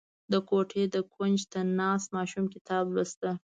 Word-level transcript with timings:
•د 0.31 0.33
کوټې 0.49 0.83
د 0.95 0.97
کونج 1.13 1.39
ته 1.51 1.59
ناست 1.79 2.07
ماشوم 2.15 2.45
کتاب 2.55 2.83
لوسته. 2.95 3.29